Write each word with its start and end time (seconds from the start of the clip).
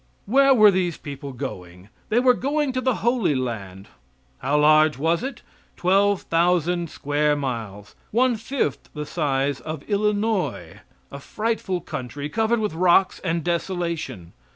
Where 0.25 0.51
were 0.55 0.71
these 0.71 0.97
people 0.97 1.31
going? 1.31 1.89
They 2.09 2.19
were 2.19 2.33
going 2.33 2.71
to 2.73 2.81
the 2.81 2.95
Holy 3.05 3.35
Land. 3.35 3.87
How 4.39 4.57
large 4.57 4.97
was 4.97 5.21
it? 5.21 5.43
Twelve 5.77 6.23
thousand 6.23 6.89
square 6.89 7.35
miles 7.35 7.93
one 8.09 8.35
fifth 8.35 8.89
the 8.95 9.05
size 9.05 9.59
of 9.59 9.83
Illinois 9.87 10.79
a 11.11 11.19
frightful 11.19 11.81
country, 11.81 12.29
covered 12.29 12.57
with 12.59 12.73
rocks 12.73 13.19
and 13.23 13.43
desolation. 13.43 14.33